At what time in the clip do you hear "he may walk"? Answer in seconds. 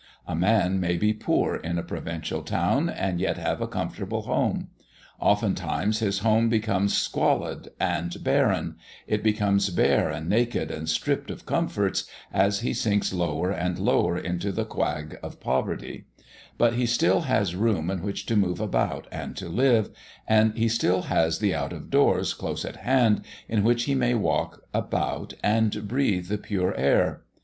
23.83-24.63